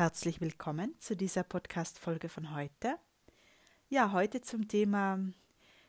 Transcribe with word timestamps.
Herzlich 0.00 0.40
willkommen 0.40 0.98
zu 0.98 1.14
dieser 1.14 1.42
Podcast-Folge 1.42 2.30
von 2.30 2.54
heute. 2.54 2.96
Ja, 3.90 4.12
heute 4.12 4.40
zum 4.40 4.66
Thema 4.66 5.18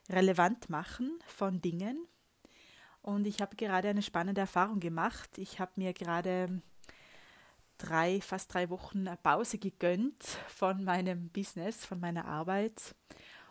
relevant 0.10 0.70
machen 0.70 1.18
von 1.28 1.62
Dingen. 1.62 2.10
Und 3.02 3.26
ich 3.26 3.40
habe 3.40 3.56
gerade 3.56 3.88
eine 3.88 4.02
spannende 4.02 4.42
Erfahrung 4.42 4.82
gemacht. 4.82 5.38
Ich 5.38 5.62
habe 5.62 5.72
mir 5.78 5.94
gerade 5.94 6.62
drei, 7.78 8.20
fast 8.20 8.54
drei 8.54 8.70
Wochen 8.70 9.06
Pause 9.24 9.60
gegönnt 9.60 10.22
von 10.50 10.84
meinem 10.84 11.30
Business, 11.30 11.86
von 11.86 12.02
meiner 12.02 12.26
Arbeit. 12.26 12.94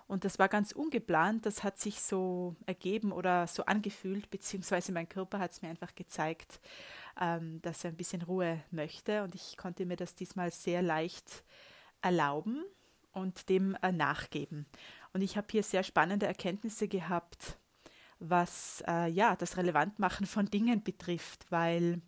Und 0.08 0.26
das 0.26 0.38
war 0.38 0.48
ganz 0.48 0.72
ungeplant, 0.72 1.46
das 1.46 1.64
hat 1.64 1.78
sich 1.78 2.02
so 2.02 2.54
ergeben 2.66 3.12
oder 3.12 3.46
so 3.46 3.64
angefühlt, 3.64 4.28
beziehungsweise 4.28 4.92
mein 4.92 5.08
Körper 5.08 5.38
hat 5.38 5.52
es 5.52 5.62
mir 5.62 5.70
einfach 5.70 5.94
gezeigt, 5.94 6.60
ähm, 7.20 7.60
dass 7.62 7.84
er 7.84 7.90
ein 7.90 7.96
bisschen 7.96 8.22
Ruhe 8.22 8.62
möchte. 8.70 9.22
Und 9.22 9.34
ich 9.34 9.56
konnte 9.56 9.86
mir 9.86 9.96
das 9.96 10.14
diesmal 10.14 10.50
sehr 10.50 10.82
leicht 10.82 11.44
erlauben 12.02 12.64
und 13.12 13.48
dem 13.48 13.76
äh, 13.82 13.92
nachgeben. 13.92 14.66
Und 15.12 15.22
ich 15.22 15.36
habe 15.36 15.48
hier 15.50 15.62
sehr 15.62 15.82
spannende 15.82 16.26
Erkenntnisse 16.26 16.88
gehabt, 16.88 17.58
was 18.18 18.84
äh, 18.86 19.08
ja 19.08 19.34
das 19.36 19.56
Relevantmachen 19.56 20.26
von 20.26 20.46
Dingen 20.46 20.82
betrifft, 20.82 21.46
weil 21.50 22.00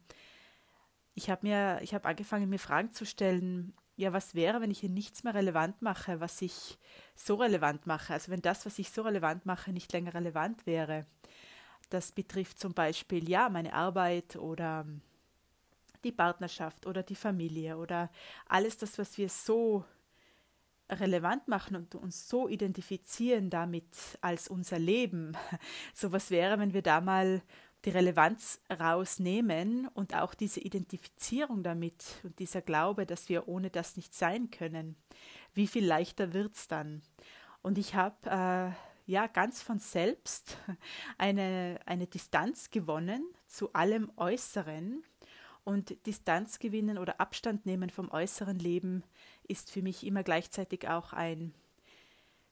ich 1.15 1.31
habe 1.31 1.47
mir, 1.47 1.81
angefangen, 2.05 2.49
mir 2.49 2.59
Fragen 2.59 2.93
zu 2.93 3.05
stellen, 3.05 3.75
ja, 3.97 4.13
was 4.13 4.35
wäre, 4.35 4.61
wenn 4.61 4.71
ich 4.71 4.81
hier 4.81 4.89
nichts 4.89 5.23
mehr 5.23 5.35
relevant 5.35 5.83
mache, 5.83 6.21
was 6.21 6.41
ich 6.41 6.79
so 7.15 7.35
relevant 7.35 7.87
mache? 7.87 8.15
Also 8.15 8.31
wenn 8.31 8.41
das, 8.41 8.65
was 8.65 8.79
ich 8.79 8.91
so 8.91 9.03
relevant 9.03 9.45
mache, 9.45 9.73
nicht 9.73 9.93
länger 9.93 10.15
relevant 10.15 10.67
wäre. 10.67 11.07
Das 11.93 12.11
betrifft 12.11 12.59
zum 12.59 12.73
Beispiel 12.73 13.29
ja 13.29 13.51
meine 13.51 13.75
Arbeit 13.75 14.37
oder 14.37 14.87
die 16.05 16.11
Partnerschaft 16.11 16.87
oder 16.87 17.03
die 17.03 17.15
Familie 17.15 17.77
oder 17.77 18.11
alles 18.49 18.79
das, 18.79 18.99
was 18.99 19.19
wir 19.19 19.29
so 19.29 19.85
relevant 20.91 21.49
machen 21.49 21.77
und 21.77 21.95
uns 21.95 22.31
so 22.31 22.49
identifizieren 22.49 23.51
damit 23.51 23.95
als 24.23 24.49
unser 24.49 24.79
Leben. 24.79 25.37
So 25.95 26.13
was 26.13 26.31
wäre, 26.31 26.59
wenn 26.59 26.73
wir 26.73 26.81
da 26.81 27.03
mal 27.03 27.43
die 27.85 27.91
Relevanz 27.91 28.63
rausnehmen 28.71 29.87
und 29.89 30.15
auch 30.15 30.33
diese 30.33 30.61
Identifizierung 30.61 31.63
damit 31.63 32.03
und 32.23 32.39
dieser 32.39 32.63
Glaube, 32.63 33.05
dass 33.05 33.29
wir 33.29 33.49
ohne 33.49 33.69
das 33.69 33.97
nicht 33.97 34.15
sein 34.15 34.51
können, 34.51 34.97
wie 35.53 35.67
viel 35.67 35.85
leichter 35.85 36.33
wird 36.33 36.55
es 36.55 36.69
dann? 36.69 37.03
Und 37.61 37.77
ich 37.77 37.95
habe 37.95 38.31
äh, 38.31 38.92
ja 39.13 39.29
ganz 39.29 39.63
von 39.63 39.79
selbst 39.79 40.57
eine, 41.19 41.79
eine 41.87 42.09
Distanz 42.09 42.71
gewonnen 42.71 43.25
zu 43.47 43.73
allem 43.75 44.11
Äußeren. 44.17 45.05
Und 45.65 46.07
Distanz 46.07 46.59
gewinnen 46.59 46.99
oder 46.99 47.21
Abstand 47.21 47.67
nehmen 47.67 47.89
vom 47.89 48.11
äußeren 48.11 48.59
Leben 48.59 49.05
ist 49.47 49.71
für 49.71 49.83
mich 49.83 50.05
immer 50.05 50.25
gleichzeitig 50.25 50.89
auch 50.89 51.13
ein 51.13 51.55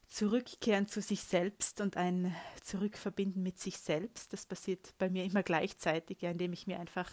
Zurückkehren 0.06 0.86
zu 0.86 1.00
sich 1.00 1.22
selbst 1.22 1.81
und 1.81 1.97
ein 1.97 2.34
Zurückverbinden 2.62 3.42
mit 3.42 3.58
sich 3.58 3.78
selbst. 3.78 4.33
Das 4.33 4.47
passiert 4.47 4.94
bei 4.98 5.11
mir 5.11 5.25
immer 5.25 5.42
gleichzeitig, 5.42 6.20
ja, 6.20 6.31
indem 6.31 6.53
ich 6.53 6.69
mir 6.69 6.78
einfach, 6.78 7.11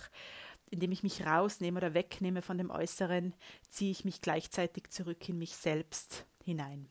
indem 0.70 0.92
ich 0.92 1.02
mich 1.02 1.26
rausnehme 1.26 1.78
oder 1.78 1.96
wegnehme 1.96 2.44
von 2.44 2.60
dem 2.60 2.70
Äußeren, 2.70 3.34
ziehe 3.70 3.92
ich 3.92 4.06
mich 4.06 4.22
gleichzeitig 4.22 4.90
zurück 4.90 5.28
in 5.30 5.40
mich 5.40 5.56
selbst 5.56 6.28
hinein. 6.44 6.90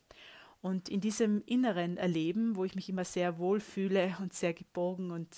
Und 0.61 0.89
in 0.89 1.01
diesem 1.01 1.43
inneren 1.47 1.97
Erleben, 1.97 2.57
wo 2.57 2.65
ich 2.65 2.75
mich 2.75 2.89
immer 2.89 3.05
sehr 3.05 3.39
wohl 3.39 3.61
fühle 3.61 4.17
und 4.21 4.33
sehr 4.33 4.53
geborgen 4.53 5.11
und 5.11 5.29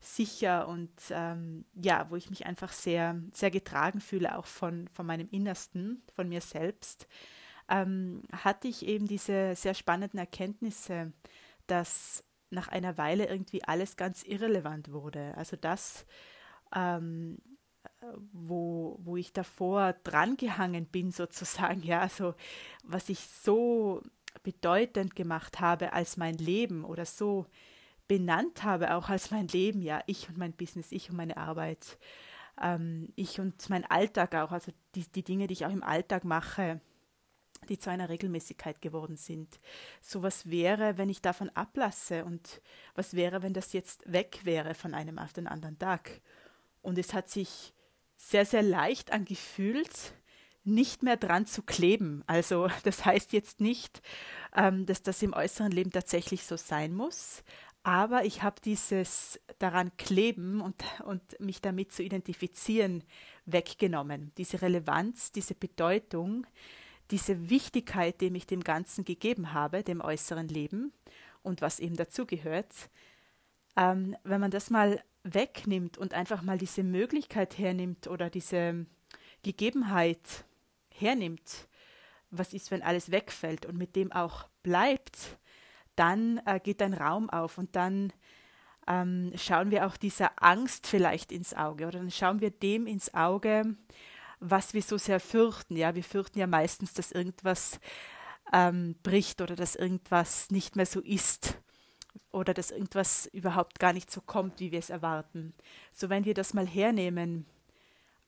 sicher 0.00 0.66
und 0.66 0.90
ähm, 1.10 1.66
ja, 1.74 2.06
wo 2.10 2.16
ich 2.16 2.30
mich 2.30 2.46
einfach 2.46 2.72
sehr, 2.72 3.20
sehr 3.32 3.50
getragen 3.50 4.00
fühle, 4.00 4.36
auch 4.36 4.46
von, 4.46 4.88
von 4.88 5.06
meinem 5.06 5.28
Innersten, 5.30 6.02
von 6.14 6.28
mir 6.28 6.40
selbst, 6.40 7.06
ähm, 7.68 8.22
hatte 8.32 8.68
ich 8.68 8.86
eben 8.86 9.06
diese 9.06 9.54
sehr 9.54 9.74
spannenden 9.74 10.18
Erkenntnisse, 10.18 11.12
dass 11.66 12.24
nach 12.50 12.68
einer 12.68 12.98
Weile 12.98 13.26
irgendwie 13.26 13.62
alles 13.64 13.96
ganz 13.96 14.22
irrelevant 14.22 14.90
wurde. 14.90 15.34
Also 15.36 15.56
das, 15.56 16.06
ähm, 16.74 17.38
wo, 18.32 18.98
wo 19.02 19.16
ich 19.16 19.32
davor 19.32 19.94
drangehangen 20.04 20.86
bin, 20.86 21.12
sozusagen, 21.12 21.82
ja, 21.82 22.00
also 22.00 22.34
was 22.82 23.08
ich 23.08 23.20
so 23.20 24.02
bedeutend 24.42 25.14
gemacht 25.16 25.60
habe 25.60 25.92
als 25.92 26.16
mein 26.16 26.36
Leben 26.36 26.84
oder 26.84 27.04
so 27.04 27.46
benannt 28.08 28.64
habe, 28.64 28.94
auch 28.94 29.08
als 29.08 29.30
mein 29.30 29.48
Leben, 29.48 29.82
ja, 29.82 30.02
ich 30.06 30.28
und 30.28 30.36
mein 30.36 30.52
Business, 30.52 30.90
ich 30.90 31.10
und 31.10 31.16
meine 31.16 31.36
Arbeit, 31.36 31.98
ähm, 32.60 33.12
ich 33.16 33.38
und 33.40 33.68
mein 33.70 33.84
Alltag 33.84 34.34
auch, 34.34 34.52
also 34.52 34.72
die, 34.94 35.06
die 35.12 35.22
Dinge, 35.22 35.46
die 35.46 35.52
ich 35.52 35.66
auch 35.66 35.72
im 35.72 35.84
Alltag 35.84 36.24
mache, 36.24 36.80
die 37.68 37.78
zu 37.78 37.90
einer 37.90 38.08
Regelmäßigkeit 38.08 38.80
geworden 38.80 39.16
sind. 39.16 39.60
So 40.00 40.22
was 40.22 40.50
wäre, 40.50 40.98
wenn 40.98 41.08
ich 41.08 41.22
davon 41.22 41.50
ablasse 41.50 42.24
und 42.24 42.62
was 42.94 43.14
wäre, 43.14 43.42
wenn 43.42 43.52
das 43.52 43.72
jetzt 43.72 44.10
weg 44.10 44.40
wäre 44.44 44.74
von 44.74 44.94
einem 44.94 45.18
auf 45.18 45.32
den 45.32 45.46
anderen 45.46 45.78
Tag. 45.78 46.20
Und 46.82 46.98
es 46.98 47.12
hat 47.14 47.28
sich 47.28 47.74
sehr, 48.16 48.44
sehr 48.44 48.62
leicht 48.62 49.12
angefühlt, 49.12 50.14
nicht 50.64 51.02
mehr 51.02 51.16
dran 51.16 51.46
zu 51.46 51.62
kleben. 51.62 52.22
Also 52.26 52.68
das 52.84 53.04
heißt 53.04 53.32
jetzt 53.32 53.60
nicht, 53.60 54.02
ähm, 54.54 54.86
dass 54.86 55.02
das 55.02 55.22
im 55.22 55.32
äußeren 55.32 55.72
Leben 55.72 55.90
tatsächlich 55.90 56.44
so 56.44 56.56
sein 56.56 56.94
muss, 56.94 57.42
aber 57.82 58.24
ich 58.24 58.42
habe 58.42 58.60
dieses 58.62 59.40
daran 59.58 59.90
kleben 59.96 60.60
und, 60.60 60.84
und 61.04 61.40
mich 61.40 61.62
damit 61.62 61.92
zu 61.92 62.02
identifizieren 62.02 63.02
weggenommen. 63.46 64.32
Diese 64.36 64.60
Relevanz, 64.60 65.32
diese 65.32 65.54
Bedeutung, 65.54 66.46
diese 67.10 67.48
Wichtigkeit, 67.48 68.20
die 68.20 68.36
ich 68.36 68.46
dem 68.46 68.62
Ganzen 68.62 69.04
gegeben 69.04 69.54
habe, 69.54 69.82
dem 69.82 70.02
äußeren 70.02 70.48
Leben 70.48 70.92
und 71.42 71.62
was 71.62 71.80
eben 71.80 71.96
dazugehört, 71.96 72.90
ähm, 73.76 74.14
wenn 74.24 74.40
man 74.40 74.50
das 74.50 74.68
mal 74.68 75.02
wegnimmt 75.22 75.96
und 75.96 76.12
einfach 76.12 76.42
mal 76.42 76.58
diese 76.58 76.82
Möglichkeit 76.82 77.58
hernimmt 77.58 78.08
oder 78.08 78.28
diese 78.28 78.86
Gegebenheit 79.42 80.44
hernimmt, 81.00 81.68
was 82.30 82.52
ist, 82.52 82.70
wenn 82.70 82.82
alles 82.82 83.10
wegfällt 83.10 83.66
und 83.66 83.76
mit 83.76 83.96
dem 83.96 84.12
auch 84.12 84.48
bleibt, 84.62 85.38
dann 85.96 86.40
äh, 86.46 86.60
geht 86.60 86.80
ein 86.82 86.94
Raum 86.94 87.28
auf 87.30 87.58
und 87.58 87.76
dann 87.76 88.12
ähm, 88.86 89.32
schauen 89.36 89.70
wir 89.70 89.86
auch 89.86 89.96
dieser 89.96 90.42
Angst 90.42 90.86
vielleicht 90.86 91.32
ins 91.32 91.54
Auge 91.54 91.86
oder 91.86 91.98
dann 91.98 92.10
schauen 92.10 92.40
wir 92.40 92.50
dem 92.50 92.86
ins 92.86 93.12
Auge, 93.14 93.76
was 94.38 94.74
wir 94.74 94.82
so 94.82 94.96
sehr 94.96 95.20
fürchten. 95.20 95.76
Ja, 95.76 95.94
wir 95.94 96.04
fürchten 96.04 96.38
ja 96.38 96.46
meistens, 96.46 96.94
dass 96.94 97.12
irgendwas 97.12 97.78
ähm, 98.52 98.96
bricht 99.02 99.40
oder 99.40 99.54
dass 99.54 99.76
irgendwas 99.76 100.50
nicht 100.50 100.76
mehr 100.76 100.86
so 100.86 101.00
ist 101.00 101.58
oder 102.30 102.54
dass 102.54 102.70
irgendwas 102.70 103.26
überhaupt 103.26 103.78
gar 103.78 103.92
nicht 103.92 104.10
so 104.10 104.20
kommt, 104.20 104.60
wie 104.60 104.72
wir 104.72 104.78
es 104.78 104.90
erwarten. 104.90 105.54
So 105.92 106.08
wenn 106.08 106.24
wir 106.24 106.34
das 106.34 106.54
mal 106.54 106.66
hernehmen 106.66 107.46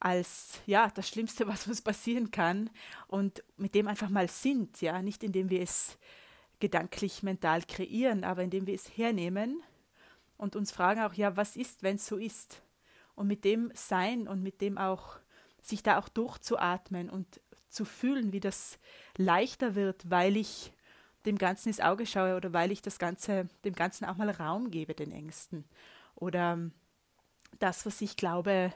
als 0.04 0.60
ja 0.66 0.90
das 0.94 1.08
Schlimmste, 1.08 1.46
was 1.48 1.66
uns 1.66 1.80
passieren 1.80 2.30
kann 2.30 2.70
und 3.06 3.42
mit 3.56 3.74
dem 3.74 3.88
einfach 3.88 4.08
mal 4.08 4.28
sind, 4.28 4.80
ja, 4.80 5.02
nicht 5.02 5.22
indem 5.22 5.50
wir 5.50 5.62
es 5.62 5.96
gedanklich 6.60 7.22
mental 7.22 7.62
kreieren, 7.62 8.24
aber 8.24 8.42
indem 8.42 8.66
wir 8.66 8.74
es 8.74 8.96
hernehmen 8.96 9.62
und 10.36 10.56
uns 10.56 10.70
fragen 10.70 11.02
auch, 11.02 11.14
ja, 11.14 11.36
was 11.36 11.56
ist, 11.56 11.82
wenn 11.82 11.96
es 11.96 12.06
so 12.06 12.16
ist? 12.16 12.62
Und 13.14 13.26
mit 13.26 13.44
dem 13.44 13.70
sein 13.74 14.26
und 14.26 14.42
mit 14.42 14.60
dem 14.60 14.78
auch 14.78 15.18
sich 15.60 15.82
da 15.82 15.98
auch 15.98 16.08
durchzuatmen 16.08 17.10
und 17.10 17.40
zu 17.68 17.84
fühlen, 17.84 18.32
wie 18.32 18.40
das 18.40 18.78
leichter 19.16 19.74
wird, 19.74 20.10
weil 20.10 20.36
ich 20.36 20.72
dem 21.26 21.38
Ganzen 21.38 21.68
ins 21.68 21.80
Auge 21.80 22.06
schaue 22.06 22.36
oder 22.36 22.52
weil 22.52 22.72
ich 22.72 22.82
das 22.82 22.98
Ganze, 22.98 23.48
dem 23.64 23.74
Ganzen 23.74 24.04
auch 24.04 24.16
mal 24.16 24.30
Raum 24.30 24.70
gebe, 24.70 24.94
den 24.94 25.12
Ängsten. 25.12 25.64
Oder 26.16 26.58
das, 27.58 27.86
was 27.86 28.00
ich 28.00 28.16
glaube, 28.16 28.72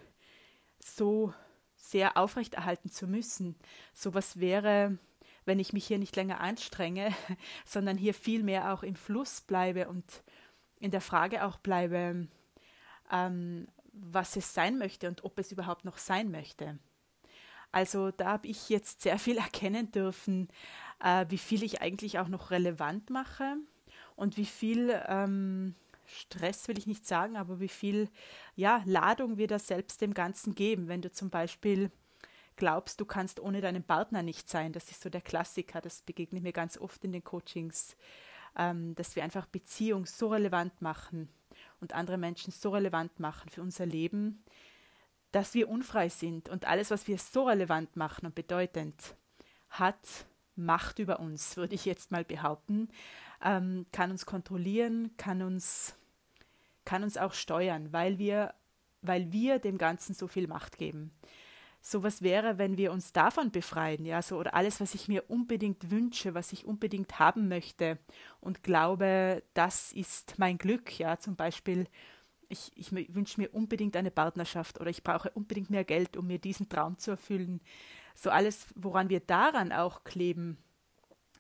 so 0.86 1.32
sehr 1.76 2.16
aufrechterhalten 2.16 2.90
zu 2.90 3.06
müssen. 3.06 3.56
Sowas 3.92 4.38
wäre, 4.40 4.98
wenn 5.44 5.58
ich 5.58 5.72
mich 5.72 5.86
hier 5.86 5.98
nicht 5.98 6.16
länger 6.16 6.40
anstrenge, 6.40 7.14
sondern 7.64 7.96
hier 7.96 8.14
viel 8.14 8.42
mehr 8.42 8.72
auch 8.72 8.82
im 8.82 8.96
Fluss 8.96 9.40
bleibe 9.40 9.88
und 9.88 10.22
in 10.78 10.90
der 10.90 11.00
Frage 11.00 11.44
auch 11.44 11.58
bleibe, 11.58 12.28
ähm, 13.10 13.68
was 13.92 14.36
es 14.36 14.52
sein 14.52 14.78
möchte 14.78 15.08
und 15.08 15.24
ob 15.24 15.38
es 15.38 15.52
überhaupt 15.52 15.84
noch 15.84 15.98
sein 15.98 16.30
möchte. 16.30 16.78
Also 17.72 18.10
da 18.10 18.32
habe 18.32 18.48
ich 18.48 18.68
jetzt 18.68 19.02
sehr 19.02 19.18
viel 19.18 19.38
erkennen 19.38 19.90
dürfen, 19.90 20.48
äh, 21.02 21.26
wie 21.28 21.38
viel 21.38 21.62
ich 21.62 21.82
eigentlich 21.82 22.18
auch 22.18 22.28
noch 22.28 22.50
relevant 22.50 23.10
mache 23.10 23.56
und 24.16 24.36
wie 24.36 24.46
viel 24.46 25.00
ähm, 25.08 25.74
Stress 26.06 26.69
will 26.69 26.79
ich 26.79 26.87
nicht 26.87 27.06
sagen, 27.06 27.37
aber 27.37 27.61
wie 27.61 27.69
viel 27.69 28.08
ja, 28.55 28.82
Ladung 28.85 29.37
wir 29.38 29.47
da 29.47 29.58
selbst 29.58 30.00
dem 30.00 30.14
Ganzen 30.14 30.55
geben. 30.55 30.88
Wenn 30.88 31.03
du 31.03 31.11
zum 31.11 31.31
Beispiel 31.31 31.91
glaubst, 32.56 33.00
du 33.00 33.05
kannst 33.05 33.41
ohne 33.41 33.61
deinen 33.61 33.82
Partner 33.82 34.23
nicht 34.23 34.49
sein, 34.49 34.73
das 34.73 34.91
ist 34.91 35.03
so 35.03 35.11
der 35.11 35.20
Klassiker, 35.20 35.81
das 35.81 36.03
begegnet 36.03 36.43
mir 36.43 36.53
ganz 36.53 36.79
oft 36.79 37.05
in 37.05 37.12
den 37.12 37.25
Coachings, 37.25 37.97
ähm, 38.56 38.94
dass 38.94 39.14
wir 39.14 39.23
einfach 39.23 39.47
Beziehung 39.47 40.06
so 40.06 40.29
relevant 40.29 40.81
machen 40.81 41.29
und 41.81 41.93
andere 41.93 42.19
Menschen 42.19 42.53
so 42.53 42.70
relevant 42.70 43.20
machen 43.20 43.50
für 43.50 43.62
unser 43.62 43.87
Leben, 43.87 44.43
dass 45.32 45.55
wir 45.55 45.69
unfrei 45.69 46.08
sind 46.08 46.49
und 46.49 46.67
alles, 46.67 46.91
was 46.91 47.08
wir 47.08 47.19
so 47.19 47.44
relevant 47.44 47.97
machen 47.97 48.26
und 48.26 48.35
bedeutend, 48.35 49.14
hat 49.69 50.26
Macht 50.58 50.99
über 50.99 51.20
uns, 51.20 51.58
würde 51.58 51.75
ich 51.75 51.85
jetzt 51.85 52.11
mal 52.11 52.25
behaupten, 52.25 52.88
ähm, 53.42 53.86
kann 53.92 54.10
uns 54.10 54.26
kontrollieren, 54.26 55.16
kann 55.16 55.42
uns, 55.42 55.94
kann 56.84 57.02
uns 57.02 57.16
auch 57.16 57.32
steuern, 57.32 57.92
weil 57.92 58.18
wir, 58.18 58.54
weil 59.02 59.32
wir 59.32 59.58
dem 59.58 59.78
Ganzen 59.78 60.14
so 60.14 60.26
viel 60.26 60.46
Macht 60.46 60.78
geben. 60.78 61.12
So 61.80 62.02
was 62.02 62.20
wäre, 62.22 62.58
wenn 62.58 62.76
wir 62.76 62.90
uns 62.90 63.12
davon 63.12 63.52
befreien, 63.52 64.04
ja, 64.04 64.20
so 64.20 64.38
oder 64.38 64.54
alles, 64.54 64.80
was 64.80 64.94
ich 64.94 65.06
mir 65.06 65.30
unbedingt 65.30 65.90
wünsche, 65.90 66.34
was 66.34 66.52
ich 66.52 66.64
unbedingt 66.64 67.20
haben 67.20 67.46
möchte 67.48 67.98
und 68.40 68.64
glaube, 68.64 69.42
das 69.54 69.92
ist 69.92 70.38
mein 70.38 70.58
Glück, 70.58 70.98
ja, 70.98 71.18
zum 71.18 71.36
Beispiel 71.36 71.86
ich, 72.48 72.72
ich 72.74 72.92
wünsche 72.92 73.40
mir 73.40 73.52
unbedingt 73.52 73.96
eine 73.96 74.10
Partnerschaft 74.10 74.80
oder 74.80 74.90
ich 74.90 75.02
brauche 75.02 75.30
unbedingt 75.30 75.70
mehr 75.70 75.84
Geld, 75.84 76.16
um 76.16 76.26
mir 76.26 76.38
diesen 76.38 76.68
Traum 76.68 76.98
zu 76.98 77.12
erfüllen. 77.12 77.60
So 78.14 78.30
alles, 78.30 78.66
woran 78.74 79.08
wir 79.08 79.20
daran 79.20 79.72
auch 79.72 80.04
kleben, 80.04 80.58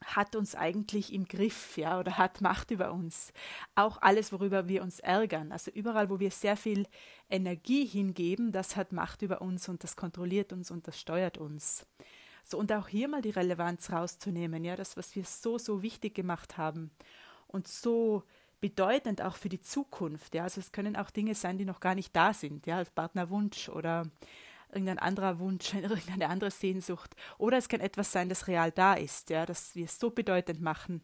hat 0.06 0.36
uns 0.36 0.54
eigentlich 0.54 1.12
im 1.12 1.26
Griff, 1.26 1.76
ja, 1.76 1.98
oder 1.98 2.16
hat 2.16 2.40
Macht 2.40 2.70
über 2.70 2.92
uns. 2.92 3.32
Auch 3.74 4.00
alles, 4.00 4.32
worüber 4.32 4.68
wir 4.68 4.82
uns 4.82 5.00
ärgern, 5.00 5.52
also 5.52 5.70
überall, 5.72 6.08
wo 6.08 6.20
wir 6.20 6.30
sehr 6.30 6.56
viel 6.56 6.86
Energie 7.28 7.84
hingeben, 7.84 8.52
das 8.52 8.76
hat 8.76 8.92
Macht 8.92 9.22
über 9.22 9.42
uns 9.42 9.68
und 9.68 9.82
das 9.82 9.96
kontrolliert 9.96 10.52
uns 10.52 10.70
und 10.70 10.86
das 10.86 10.98
steuert 10.98 11.38
uns. 11.38 11.86
So, 12.44 12.58
und 12.58 12.72
auch 12.72 12.86
hier 12.86 13.08
mal 13.08 13.22
die 13.22 13.30
Relevanz 13.30 13.90
rauszunehmen, 13.90 14.64
ja, 14.64 14.76
das, 14.76 14.96
was 14.96 15.16
wir 15.16 15.24
so, 15.24 15.58
so 15.58 15.82
wichtig 15.82 16.14
gemacht 16.14 16.56
haben 16.56 16.92
und 17.48 17.66
so 17.66 18.22
bedeutend 18.60 19.22
auch 19.22 19.36
für 19.36 19.48
die 19.48 19.60
Zukunft. 19.60 20.34
Ja? 20.34 20.44
Also 20.44 20.60
es 20.60 20.72
können 20.72 20.96
auch 20.96 21.10
Dinge 21.10 21.34
sein, 21.34 21.58
die 21.58 21.64
noch 21.64 21.80
gar 21.80 21.94
nicht 21.94 22.14
da 22.14 22.32
sind, 22.32 22.66
ja, 22.66 22.76
als 22.78 22.90
Partnerwunsch 22.90 23.68
oder 23.68 24.04
irgendein 24.76 24.98
anderer 24.98 25.38
Wunsch, 25.38 25.74
irgendeine 25.74 26.28
andere 26.28 26.50
Sehnsucht. 26.50 27.16
Oder 27.38 27.58
es 27.58 27.68
kann 27.68 27.80
etwas 27.80 28.12
sein, 28.12 28.28
das 28.28 28.46
real 28.46 28.70
da 28.70 28.94
ist, 28.94 29.30
ja, 29.30 29.46
dass 29.46 29.74
wir 29.74 29.86
es 29.86 29.98
so 29.98 30.10
bedeutend 30.10 30.60
machen, 30.60 31.02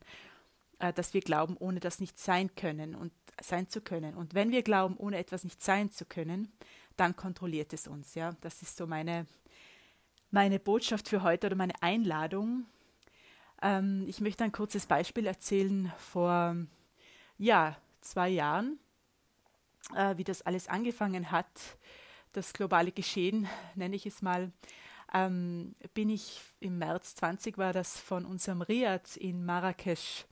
äh, 0.79 0.93
dass 0.93 1.15
wir 1.15 1.21
glauben, 1.21 1.57
ohne 1.59 1.81
das 1.81 2.01
nicht 2.01 2.19
sein 2.19 2.55
können 2.55 2.95
und 2.95 3.13
sein 3.41 3.69
zu 3.69 3.81
können. 3.81 4.15
Und 4.15 4.35
wenn 4.35 4.51
wir 4.51 4.63
glauben, 4.63 4.97
ohne 4.97 5.19
etwas 5.19 5.45
nicht 5.45 5.63
sein 5.63 5.91
zu 5.91 6.05
können, 6.05 6.53
dann 6.97 7.17
kontrolliert 7.17 7.73
es 7.73 7.89
uns. 7.89 8.15
Ja, 8.15 8.37
das 8.43 8.63
ist 8.63 8.77
so 8.77 8.87
meine 8.87 9.27
meine 10.33 10.59
Botschaft 10.59 11.09
für 11.09 11.23
heute 11.23 11.47
oder 11.47 11.57
meine 11.57 11.81
Einladung. 11.83 12.65
Ähm, 13.61 14.05
ich 14.09 14.21
möchte 14.21 14.43
ein 14.43 14.51
kurzes 14.51 14.87
Beispiel 14.87 15.27
erzählen 15.27 15.93
vor 15.99 16.57
ja, 17.39 17.77
zwei 18.01 18.31
Jahren, 18.31 18.79
äh, 19.95 20.17
wie 20.17 20.25
das 20.25 20.43
alles 20.43 20.69
angefangen 20.69 21.31
hat, 21.31 21.47
das 22.33 22.53
globale 22.53 22.93
Geschehen, 22.93 23.49
nenne 23.75 23.97
ich 23.97 24.07
es 24.07 24.23
mal, 24.23 24.53
ähm, 25.15 25.75
bin 25.95 26.11
ich 26.11 26.41
im 26.61 26.79
März 26.79 27.15
20 27.17 27.59
war 27.59 27.73
das 27.73 27.99
von 27.99 28.25
unserem 28.25 28.63
Riad 28.63 29.17
in 29.17 29.45
Marrakesch 29.45 30.25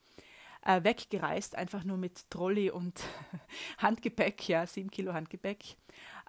äh, 0.63 0.83
weggereist, 0.83 1.55
einfach 1.55 1.85
nur 1.85 1.97
mit 1.97 2.31
Trolley 2.31 2.71
und 2.71 3.01
Handgepäck, 3.79 4.49
ja, 4.49 4.67
sieben 4.67 4.91
Kilo 4.91 5.13
Handgepäck, 5.13 5.77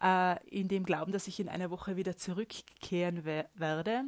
äh, 0.02 0.48
in 0.48 0.68
dem 0.68 0.84
Glauben, 0.84 1.12
dass 1.12 1.28
ich 1.28 1.40
in 1.40 1.50
einer 1.50 1.70
Woche 1.70 1.96
wieder 1.96 2.18
zurückkehren 2.18 3.26
we 3.26 3.46
werde 3.56 4.06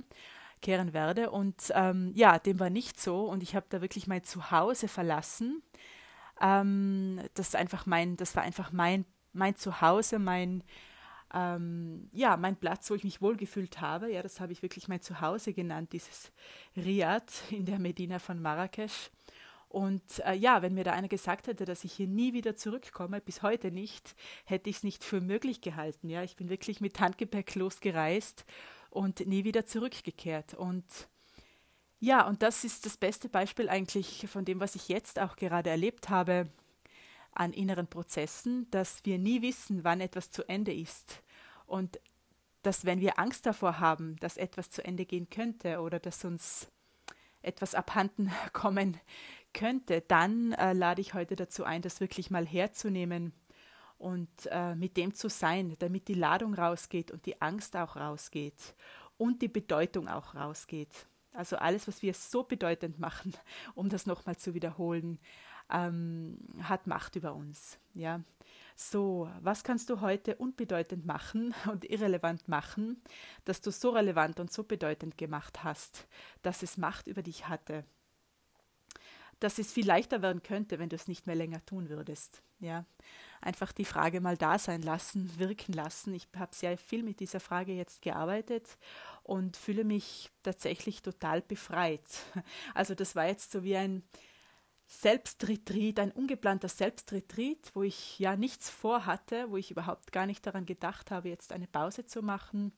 kehren 0.61 0.93
werde. 0.93 1.29
Und 1.29 1.73
ähm, 1.75 2.13
ja, 2.15 2.39
dem 2.39 2.57
war 2.57 2.69
nicht 2.69 2.97
so. 2.97 3.25
Und 3.25 3.43
ich 3.43 3.53
habe 3.53 3.65
da 3.67 3.81
wirklich 3.81 4.07
mein 4.07 4.23
Zuhause 4.23 4.87
verlassen 4.87 5.61
ähm, 6.41 7.19
das 7.33 7.55
einfach 7.55 7.85
mein, 7.85 8.17
das 8.17 8.35
war 8.35 8.43
einfach 8.43 8.71
mein, 8.71 9.05
mein 9.31 9.55
Zuhause, 9.55 10.19
mein, 10.19 10.63
ähm, 11.33 12.09
ja, 12.11 12.37
mein 12.37 12.55
Platz, 12.55 12.89
wo 12.89 12.95
ich 12.95 13.03
mich 13.03 13.21
wohlgefühlt 13.21 13.81
habe. 13.81 14.11
Ja, 14.11 14.21
das 14.21 14.39
habe 14.39 14.53
ich 14.53 14.61
wirklich 14.61 14.87
mein 14.87 15.01
Zuhause 15.01 15.53
genannt, 15.53 15.93
dieses 15.93 16.31
Riad 16.77 17.31
in 17.49 17.65
der 17.65 17.79
Medina 17.79 18.19
von 18.19 18.41
Marrakesch. 18.41 19.09
Und 19.73 20.19
äh, 20.19 20.35
ja, 20.35 20.61
wenn 20.61 20.75
mir 20.75 20.83
da 20.83 20.93
einer 20.93 21.07
gesagt 21.07 21.47
hätte, 21.47 21.65
dass 21.65 21.83
ich 21.83 21.93
hier 21.93 22.07
nie 22.07 22.33
wieder 22.33 22.55
zurückkomme, 22.55 23.21
bis 23.21 23.41
heute 23.41 23.71
nicht, 23.71 24.15
hätte 24.45 24.69
ich 24.69 24.77
es 24.77 24.83
nicht 24.83 25.03
für 25.03 25.19
möglich 25.19 25.61
gehalten. 25.61 26.09
Ja, 26.09 26.21
ich 26.21 26.35
bin 26.35 26.49
wirklich 26.49 26.79
mit 26.79 26.99
Handgepäck 26.99 27.55
losgereist 27.55 28.45
und 28.91 29.25
nie 29.25 29.43
wieder 29.43 29.65
zurückgekehrt. 29.65 30.53
Und 30.53 30.85
ja, 31.99 32.27
und 32.27 32.43
das 32.43 32.63
ist 32.63 32.85
das 32.85 32.97
beste 32.97 33.29
Beispiel 33.29 33.67
eigentlich 33.67 34.27
von 34.29 34.45
dem, 34.45 34.59
was 34.59 34.75
ich 34.75 34.89
jetzt 34.89 35.19
auch 35.19 35.35
gerade 35.37 35.71
erlebt 35.71 36.09
habe 36.09 36.49
an 37.31 37.51
inneren 37.51 37.87
Prozessen, 37.87 38.69
dass 38.69 39.03
wir 39.05 39.17
nie 39.17 39.41
wissen, 39.41 39.83
wann 39.83 40.01
etwas 40.01 40.29
zu 40.29 40.47
Ende 40.47 40.71
ist. 40.71 41.22
Und 41.73 41.99
dass 42.61 42.85
wenn 42.85 43.01
wir 43.01 43.17
Angst 43.17 43.47
davor 43.47 43.79
haben, 43.79 44.15
dass 44.17 44.37
etwas 44.37 44.69
zu 44.69 44.85
Ende 44.85 45.07
gehen 45.07 45.31
könnte 45.31 45.81
oder 45.81 45.97
dass 45.97 46.23
uns 46.23 46.67
etwas 47.41 47.73
abhanden 47.73 48.31
kommen 48.53 48.99
könnte, 49.55 50.01
dann 50.01 50.51
äh, 50.53 50.73
lade 50.73 51.01
ich 51.01 51.15
heute 51.15 51.35
dazu 51.35 51.63
ein, 51.63 51.81
das 51.81 51.99
wirklich 51.99 52.29
mal 52.29 52.45
herzunehmen 52.45 53.33
und 53.97 54.29
äh, 54.51 54.75
mit 54.75 54.97
dem 54.97 55.15
zu 55.15 55.29
sein, 55.29 55.75
damit 55.79 56.09
die 56.09 56.13
Ladung 56.13 56.53
rausgeht 56.53 57.09
und 57.09 57.25
die 57.25 57.41
Angst 57.41 57.75
auch 57.75 57.95
rausgeht 57.95 58.75
und 59.17 59.41
die 59.41 59.47
Bedeutung 59.47 60.07
auch 60.07 60.35
rausgeht. 60.35 61.07
Also 61.33 61.55
alles, 61.55 61.87
was 61.87 62.03
wir 62.03 62.13
so 62.13 62.43
bedeutend 62.43 62.99
machen, 62.99 63.33
um 63.73 63.89
das 63.89 64.05
nochmal 64.05 64.37
zu 64.37 64.53
wiederholen, 64.53 65.17
ähm, 65.71 66.37
hat 66.61 66.85
Macht 66.85 67.15
über 67.15 67.33
uns. 67.33 67.79
Ja. 67.95 68.21
So, 68.75 69.29
was 69.41 69.63
kannst 69.63 69.89
du 69.89 70.01
heute 70.01 70.35
unbedeutend 70.35 71.05
machen 71.05 71.53
und 71.71 71.85
irrelevant 71.85 72.47
machen, 72.47 73.01
dass 73.45 73.61
du 73.61 73.71
so 73.71 73.91
relevant 73.91 74.39
und 74.39 74.51
so 74.51 74.63
bedeutend 74.63 75.17
gemacht 75.17 75.63
hast, 75.63 76.07
dass 76.41 76.63
es 76.63 76.77
Macht 76.77 77.07
über 77.07 77.21
dich 77.21 77.47
hatte? 77.47 77.85
Dass 79.39 79.59
es 79.59 79.73
viel 79.73 79.85
leichter 79.85 80.21
werden 80.21 80.41
könnte, 80.41 80.79
wenn 80.79 80.89
du 80.89 80.95
es 80.95 81.07
nicht 81.07 81.27
mehr 81.27 81.35
länger 81.35 81.63
tun 81.65 81.89
würdest. 81.89 82.41
Ja, 82.59 82.85
einfach 83.41 83.73
die 83.73 83.83
Frage 83.83 84.21
mal 84.21 84.37
da 84.37 84.57
sein 84.57 84.81
lassen, 84.81 85.37
wirken 85.37 85.73
lassen. 85.73 86.13
Ich 86.13 86.29
habe 86.37 86.55
sehr 86.55 86.77
viel 86.77 87.03
mit 87.03 87.19
dieser 87.19 87.41
Frage 87.41 87.73
jetzt 87.73 88.01
gearbeitet 88.01 88.77
und 89.23 89.57
fühle 89.57 89.83
mich 89.83 90.31
tatsächlich 90.43 91.01
total 91.01 91.41
befreit. 91.41 92.05
Also 92.73 92.95
das 92.95 93.15
war 93.15 93.27
jetzt 93.27 93.51
so 93.51 93.63
wie 93.63 93.75
ein 93.75 94.03
Selbstretreat, 94.87 95.99
ein 95.99 96.11
ungeplanter 96.11 96.69
Selbstretreat, 96.69 97.71
wo 97.73 97.83
ich 97.83 98.19
ja 98.19 98.35
nichts 98.35 98.69
vorhatte, 98.69 99.49
wo 99.49 99.57
ich 99.57 99.71
überhaupt 99.71 100.11
gar 100.11 100.25
nicht 100.25 100.45
daran 100.45 100.65
gedacht 100.65 101.11
habe, 101.11 101.29
jetzt 101.29 101.51
eine 101.51 101.67
Pause 101.67 102.05
zu 102.05 102.21
machen. 102.21 102.73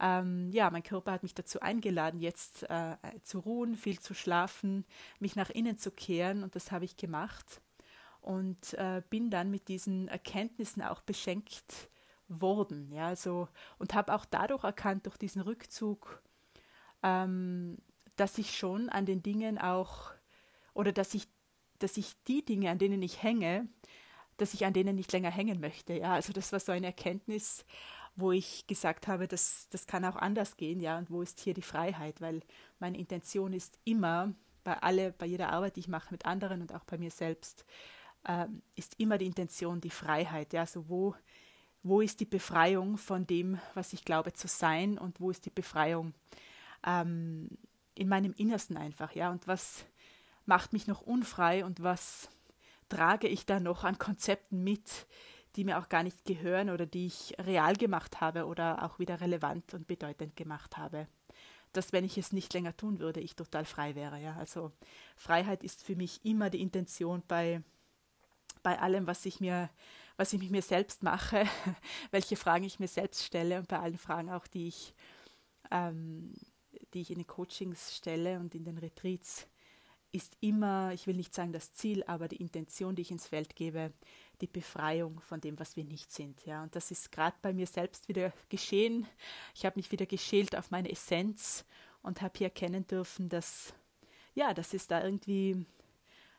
Ähm, 0.00 0.50
ja, 0.50 0.70
mein 0.70 0.82
Körper 0.82 1.12
hat 1.12 1.22
mich 1.22 1.34
dazu 1.34 1.60
eingeladen, 1.60 2.20
jetzt 2.20 2.64
äh, 2.70 2.96
zu 3.22 3.40
ruhen, 3.40 3.76
viel 3.76 4.00
zu 4.00 4.14
schlafen, 4.14 4.84
mich 5.20 5.36
nach 5.36 5.50
innen 5.50 5.78
zu 5.78 5.90
kehren 5.90 6.42
und 6.42 6.56
das 6.56 6.72
habe 6.72 6.84
ich 6.84 6.96
gemacht 6.96 7.60
und 8.20 8.74
äh, 8.74 9.02
bin 9.10 9.30
dann 9.30 9.50
mit 9.50 9.68
diesen 9.68 10.08
Erkenntnissen 10.08 10.82
auch 10.82 11.02
beschenkt 11.02 11.90
worden. 12.28 12.90
Ja, 12.92 13.08
also, 13.08 13.48
und 13.78 13.94
habe 13.94 14.14
auch 14.14 14.24
dadurch 14.24 14.64
erkannt, 14.64 15.06
durch 15.06 15.18
diesen 15.18 15.42
Rückzug, 15.42 16.22
ähm, 17.02 17.78
dass 18.16 18.38
ich 18.38 18.56
schon 18.56 18.88
an 18.88 19.06
den 19.06 19.22
Dingen 19.22 19.58
auch, 19.58 20.12
oder 20.74 20.92
dass 20.92 21.14
ich, 21.14 21.28
dass 21.78 21.96
ich 21.96 22.14
die 22.24 22.44
Dinge, 22.44 22.70
an 22.70 22.78
denen 22.78 23.02
ich 23.02 23.22
hänge, 23.22 23.68
dass 24.36 24.54
ich 24.54 24.64
an 24.64 24.72
denen 24.72 24.96
nicht 24.96 25.12
länger 25.12 25.30
hängen 25.30 25.60
möchte. 25.60 25.94
Ja, 25.94 26.14
also 26.14 26.32
das 26.32 26.52
war 26.52 26.60
so 26.60 26.72
eine 26.72 26.86
Erkenntnis, 26.86 27.64
wo 28.14 28.32
ich 28.32 28.66
gesagt 28.66 29.08
habe, 29.08 29.28
das, 29.28 29.68
das 29.70 29.86
kann 29.86 30.04
auch 30.04 30.16
anders 30.16 30.56
gehen, 30.56 30.80
ja, 30.80 30.98
und 30.98 31.10
wo 31.10 31.22
ist 31.22 31.40
hier 31.40 31.54
die 31.54 31.62
Freiheit, 31.62 32.20
weil 32.20 32.42
meine 32.78 32.98
Intention 32.98 33.52
ist 33.52 33.78
immer, 33.84 34.34
bei 34.64 34.80
alle, 34.80 35.12
bei 35.12 35.26
jeder 35.26 35.50
Arbeit, 35.50 35.76
die 35.76 35.80
ich 35.80 35.88
mache 35.88 36.12
mit 36.12 36.26
anderen 36.26 36.60
und 36.60 36.74
auch 36.74 36.84
bei 36.84 36.98
mir 36.98 37.10
selbst, 37.10 37.64
äh, 38.24 38.46
ist 38.74 38.98
immer 38.98 39.18
die 39.18 39.26
Intention 39.26 39.80
die 39.80 39.90
Freiheit. 39.90 40.52
Ja, 40.52 40.60
also 40.60 40.88
wo, 40.88 41.14
wo 41.82 42.00
ist 42.00 42.20
die 42.20 42.26
Befreiung 42.26 42.96
von 42.96 43.26
dem, 43.26 43.58
was 43.74 43.92
ich 43.92 44.04
glaube 44.04 44.32
zu 44.32 44.48
sein 44.48 44.98
und 44.98 45.20
wo 45.20 45.30
ist 45.30 45.46
die 45.46 45.50
Befreiung 45.50 46.14
ähm, 46.86 47.48
in 47.94 48.08
meinem 48.08 48.32
Innersten 48.36 48.76
einfach, 48.76 49.14
ja, 49.14 49.30
und 49.30 49.46
was 49.46 49.84
macht 50.46 50.72
mich 50.72 50.86
noch 50.86 51.02
unfrei 51.02 51.64
und 51.64 51.82
was 51.82 52.28
trage 52.88 53.28
ich 53.28 53.46
da 53.46 53.60
noch 53.60 53.84
an 53.84 53.98
Konzepten 53.98 54.62
mit, 54.62 55.06
die 55.56 55.64
mir 55.64 55.78
auch 55.78 55.88
gar 55.88 56.02
nicht 56.02 56.24
gehören 56.24 56.70
oder 56.70 56.86
die 56.86 57.06
ich 57.06 57.34
real 57.38 57.74
gemacht 57.74 58.20
habe 58.20 58.46
oder 58.46 58.84
auch 58.84 58.98
wieder 58.98 59.20
relevant 59.20 59.74
und 59.74 59.86
bedeutend 59.86 60.36
gemacht 60.36 60.76
habe. 60.76 61.06
Dass, 61.72 61.92
wenn 61.92 62.04
ich 62.04 62.18
es 62.18 62.32
nicht 62.32 62.52
länger 62.52 62.76
tun 62.76 62.98
würde, 62.98 63.20
ich 63.20 63.34
total 63.34 63.64
frei 63.64 63.94
wäre. 63.94 64.20
Ja? 64.20 64.36
Also 64.36 64.72
Freiheit 65.16 65.62
ist 65.62 65.82
für 65.82 65.96
mich 65.96 66.24
immer 66.24 66.50
die 66.50 66.60
Intention 66.60 67.22
bei 67.26 67.62
bei 68.62 68.78
allem, 68.78 69.06
was 69.06 69.26
ich 69.26 69.40
mir, 69.40 69.70
was 70.16 70.32
ich 70.32 70.40
mit 70.40 70.50
mir 70.50 70.62
selbst 70.62 71.02
mache, 71.02 71.44
welche 72.10 72.36
Fragen 72.36 72.64
ich 72.64 72.78
mir 72.78 72.88
selbst 72.88 73.24
stelle 73.24 73.58
und 73.58 73.68
bei 73.68 73.78
allen 73.78 73.98
Fragen 73.98 74.30
auch, 74.30 74.46
die 74.46 74.68
ich, 74.68 74.94
ähm, 75.70 76.34
die 76.94 77.00
ich 77.00 77.10
in 77.10 77.18
den 77.18 77.26
Coachings 77.26 77.96
stelle 77.96 78.38
und 78.38 78.54
in 78.54 78.64
den 78.64 78.78
Retreats, 78.78 79.46
ist 80.12 80.36
immer, 80.40 80.92
ich 80.92 81.06
will 81.06 81.16
nicht 81.16 81.34
sagen 81.34 81.52
das 81.52 81.72
Ziel, 81.72 82.04
aber 82.04 82.28
die 82.28 82.36
Intention, 82.36 82.94
die 82.94 83.02
ich 83.02 83.10
ins 83.10 83.26
Feld 83.26 83.56
gebe, 83.56 83.92
die 84.40 84.46
Befreiung 84.46 85.20
von 85.20 85.40
dem, 85.40 85.58
was 85.58 85.76
wir 85.76 85.84
nicht 85.84 86.12
sind. 86.12 86.44
Ja, 86.44 86.62
und 86.62 86.76
das 86.76 86.90
ist 86.90 87.10
gerade 87.10 87.36
bei 87.42 87.52
mir 87.52 87.66
selbst 87.66 88.08
wieder 88.08 88.32
geschehen. 88.48 89.06
Ich 89.54 89.64
habe 89.64 89.78
mich 89.78 89.90
wieder 89.90 90.06
geschält 90.06 90.56
auf 90.56 90.70
meine 90.70 90.90
Essenz 90.90 91.64
und 92.02 92.20
habe 92.20 92.36
hier 92.36 92.48
erkennen 92.48 92.86
dürfen, 92.86 93.28
dass 93.28 93.74
ja, 94.34 94.54
dass 94.54 94.74
es 94.74 94.86
da 94.86 95.04
irgendwie 95.04 95.66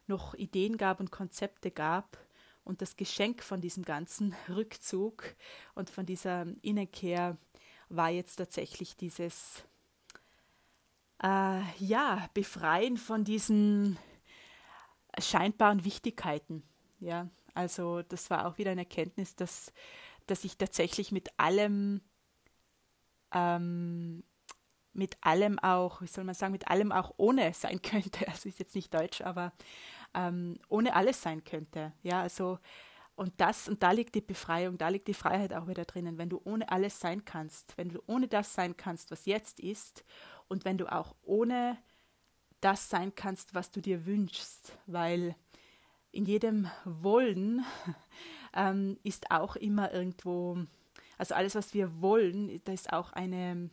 noch 0.08 0.34
Ideen 0.34 0.78
gab 0.78 1.00
und 1.00 1.12
Konzepte 1.12 1.72
gab 1.72 2.18
und 2.64 2.82
das 2.82 2.96
Geschenk 2.96 3.44
von 3.44 3.62
diesem 3.62 3.84
ganzen 3.84 4.36
Rückzug 4.50 5.36
und 5.76 5.90
von 5.90 6.06
dieser 6.06 6.46
Innenkehr 6.62 7.38
war 7.90 8.10
jetzt 8.10 8.38
tatsächlich 8.38 8.96
dieses 8.96 9.64
äh, 11.24 11.62
ja 11.80 12.28
Befreien 12.34 12.98
von 12.98 13.24
diesen 13.24 13.98
scheinbaren 15.20 15.86
Wichtigkeiten. 15.86 16.64
Ja, 17.00 17.30
also 17.54 18.02
das 18.02 18.30
war 18.30 18.48
auch 18.48 18.58
wieder 18.58 18.72
eine 18.72 18.82
Erkenntnis, 18.82 19.36
dass, 19.36 19.72
dass 20.28 20.44
ich 20.44 20.58
tatsächlich 20.58 21.12
mit 21.12 21.30
allem, 21.38 22.02
ähm, 23.34 24.24
mit 24.94 25.18
allem 25.22 25.60
auch, 25.60 26.02
wie 26.02 26.08
soll 26.08 26.24
man 26.24 26.36
sagen, 26.36 26.52
mit 26.52 26.68
allem 26.68 26.92
auch 26.92 27.14
ohne 27.18 27.54
sein 27.54 27.82
könnte. 27.82 28.26
Also 28.28 28.50
ist 28.50 28.60
jetzt 28.60 28.76
nicht 28.76 28.94
deutsch, 28.94 29.22
aber 29.22 29.54
ähm, 30.14 30.60
ohne 30.70 30.96
alles 30.96 31.22
sein 31.22 31.44
könnte. 31.44 31.94
Ja, 32.04 32.22
also 32.22 32.60
und 33.16 33.34
das, 33.38 33.68
und 33.68 33.84
da 33.84 33.92
liegt 33.92 34.16
die 34.16 34.22
Befreiung, 34.22 34.78
da 34.78 34.90
liegt 34.90 35.08
die 35.08 35.14
Freiheit 35.14 35.54
auch 35.54 35.68
wieder 35.68 35.86
drinnen, 35.86 36.18
wenn 36.18 36.30
du 36.30 36.42
ohne 36.46 36.70
alles 36.70 37.00
sein 37.00 37.26
kannst, 37.26 37.78
wenn 37.78 37.90
du 37.90 38.02
ohne 38.08 38.28
das 38.28 38.54
sein 38.56 38.76
kannst, 38.76 39.12
was 39.12 39.26
jetzt 39.26 39.60
ist, 39.60 40.04
und 40.54 40.66
wenn 40.66 40.78
du 40.78 40.90
auch 40.90 41.16
ohne 41.24 41.78
das 42.62 42.90
sein 42.90 43.14
kannst, 43.16 43.56
was 43.56 43.72
du 43.72 43.82
dir 43.82 44.06
wünschst, 44.06 44.78
weil 44.86 45.36
in 46.12 46.26
jedem 46.26 46.70
Wollen 46.86 47.66
ähm, 48.54 48.98
ist 49.04 49.32
auch 49.32 49.56
immer 49.58 49.92
irgendwo, 49.92 50.60
also 51.18 51.34
alles, 51.34 51.56
was 51.56 51.74
wir 51.74 52.02
wollen, 52.02 52.62
da 52.64 52.72
ist 52.72 52.94
auch 52.94 53.12
eine, 53.14 53.72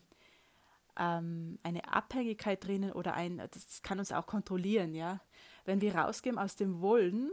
ähm, 0.98 1.58
eine 1.62 1.92
Abhängigkeit 1.92 2.64
drinnen 2.64 2.92
oder 2.92 3.12
ein, 3.14 3.36
das 3.36 3.82
kann 3.82 3.98
uns 3.98 4.10
auch 4.10 4.26
kontrollieren, 4.26 4.94
ja. 4.94 5.20
Wenn 5.66 5.82
wir 5.82 5.94
rausgehen 5.94 6.38
aus 6.38 6.56
dem 6.56 6.80
Wollen 6.80 7.30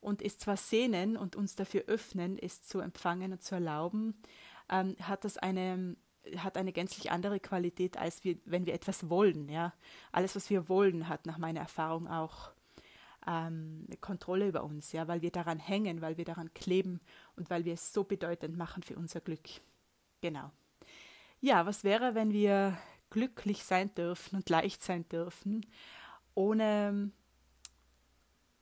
und 0.00 0.20
es 0.20 0.36
zwar 0.36 0.56
sehnen 0.56 1.16
und 1.16 1.36
uns 1.36 1.54
dafür 1.54 1.82
öffnen, 1.86 2.36
es 2.36 2.62
zu 2.62 2.80
empfangen 2.80 3.32
und 3.32 3.42
zu 3.42 3.54
erlauben, 3.54 4.20
ähm, 4.68 4.96
hat 5.00 5.24
das 5.24 5.38
eine 5.38 5.96
hat 6.36 6.56
eine 6.56 6.72
gänzlich 6.72 7.10
andere 7.10 7.40
Qualität, 7.40 7.96
als 7.96 8.24
wir, 8.24 8.36
wenn 8.44 8.66
wir 8.66 8.74
etwas 8.74 9.08
wollen. 9.08 9.48
Ja? 9.48 9.72
Alles, 10.12 10.36
was 10.36 10.50
wir 10.50 10.68
wollen, 10.68 11.08
hat 11.08 11.26
nach 11.26 11.38
meiner 11.38 11.60
Erfahrung 11.60 12.08
auch 12.08 12.52
ähm, 13.26 13.86
Kontrolle 14.00 14.48
über 14.48 14.64
uns, 14.64 14.92
ja, 14.92 15.06
weil 15.06 15.22
wir 15.22 15.30
daran 15.30 15.58
hängen, 15.58 16.00
weil 16.00 16.16
wir 16.16 16.24
daran 16.24 16.52
kleben 16.54 17.00
und 17.36 17.50
weil 17.50 17.64
wir 17.64 17.74
es 17.74 17.92
so 17.92 18.04
bedeutend 18.04 18.56
machen 18.56 18.82
für 18.82 18.96
unser 18.96 19.20
Glück. 19.20 19.48
Genau. 20.20 20.50
Ja, 21.40 21.66
was 21.66 21.84
wäre, 21.84 22.14
wenn 22.14 22.32
wir 22.32 22.76
glücklich 23.10 23.64
sein 23.64 23.94
dürfen 23.94 24.36
und 24.36 24.48
leicht 24.48 24.82
sein 24.82 25.08
dürfen, 25.08 25.66
ohne, 26.34 27.10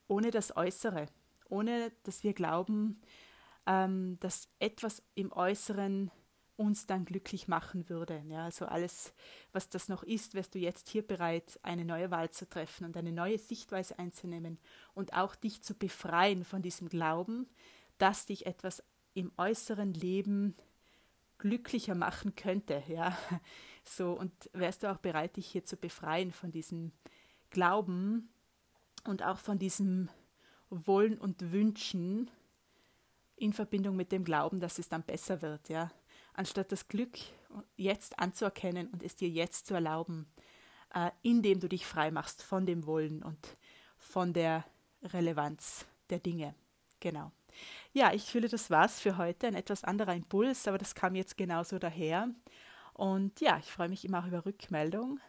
ohne 0.09 0.31
das 0.31 0.57
Äußere, 0.57 1.07
ohne 1.49 1.93
dass 2.03 2.23
wir 2.23 2.35
glauben, 2.35 3.01
ähm, 3.67 4.19
dass 4.21 4.49
etwas 4.59 5.03
im 5.15 5.33
Äußeren 5.33 6.11
uns 6.57 6.87
dann 6.87 7.05
glücklich 7.05 7.49
machen 7.49 7.89
würde. 7.89 8.23
Ja, 8.29 8.45
also 8.45 8.67
alles, 8.67 9.13
was 9.53 9.69
das 9.69 9.89
noch 9.89 10.03
ist, 10.03 10.35
wärst 10.35 10.55
du 10.55 10.59
jetzt 10.59 10.89
hier 10.89 11.07
bereit, 11.07 11.59
eine 11.63 11.85
neue 11.85 12.11
Wahl 12.11 12.31
zu 12.31 12.49
treffen 12.49 12.85
und 12.85 12.97
eine 12.97 13.13
neue 13.13 13.39
Sichtweise 13.39 13.99
einzunehmen 13.99 14.59
und 14.95 15.13
auch 15.13 15.35
dich 15.35 15.63
zu 15.63 15.75
befreien 15.75 16.45
von 16.45 16.63
diesem 16.63 16.89
Glauben, 16.89 17.49
dass 17.99 18.27
dich 18.27 18.47
etwas 18.47 18.83
im 19.15 19.33
äußeren 19.37 19.93
Leben 19.93 20.55
glücklicher 21.39 21.95
machen 21.95 22.35
könnte. 22.37 22.83
Ja, 22.89 23.17
so 23.85 24.13
und 24.13 24.33
wärst 24.53 24.83
du 24.83 24.91
auch 24.91 24.99
bereit, 24.99 25.37
dich 25.37 25.47
hier 25.47 25.65
zu 25.65 25.77
befreien 25.77 26.33
von 26.33 26.51
diesem 26.51 26.93
Glauben 27.51 28.31
und 29.05 29.23
auch 29.23 29.39
von 29.39 29.59
diesem 29.59 30.09
Wollen 30.71 31.19
und 31.19 31.53
Wünschen 31.53 32.31
in 33.37 33.53
Verbindung 33.53 33.97
mit 33.97 34.13
dem 34.13 34.25
Glauben, 34.25 34.61
dass 34.61 34.79
es 34.79 34.89
dann 34.89 35.03
besser 35.03 35.43
wird. 35.43 35.69
Ja, 35.69 35.91
anstatt 36.37 36.73
das 36.73 36.88
Glück 36.88 37.19
jetzt 37.76 38.19
anzuerkennen 38.19 38.88
und 38.88 39.02
es 39.02 39.16
dir 39.16 39.28
jetzt 39.28 39.66
zu 39.66 39.75
erlauben, 39.75 40.26
äh, 40.95 41.11
indem 41.23 41.61
du 41.61 41.69
dich 41.69 41.87
frei 41.87 42.11
machst 42.11 42.43
von 42.43 42.66
dem 42.66 42.87
Wollen 42.87 43.23
und 43.23 43.57
von 43.99 44.33
der 44.33 44.64
Relevanz 45.02 45.87
der 46.11 46.19
Dinge. 46.19 46.55
Genau. 47.00 47.33
Ja, 47.93 48.12
ich 48.12 48.25
fühle, 48.25 48.49
das 48.49 48.71
war's 48.71 49.00
für 49.00 49.16
heute. 49.16 49.47
Ein 49.47 49.55
etwas 49.55 49.85
anderer 49.85 50.14
Impuls, 50.14 50.69
aber 50.69 50.78
das 50.78 50.95
kam 50.95 51.14
jetzt 51.14 51.37
genauso 51.37 51.78
daher. 51.78 52.28
Und 52.93 53.40
ja, 53.40 53.59
ich 53.59 53.71
freue 53.71 53.88
mich 53.88 54.05
immer 54.05 54.21
auch 54.21 54.26
über 54.26 54.45
Rückmeldung. 54.45 55.21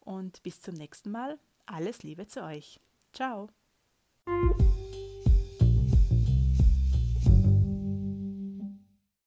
Und 0.00 0.42
bis 0.42 0.60
zum 0.60 0.74
nächsten 0.74 1.10
Mal. 1.10 1.38
Alles 1.66 2.02
Liebe 2.02 2.26
zu 2.26 2.42
euch. 2.42 2.80
Ciao. 3.12 3.48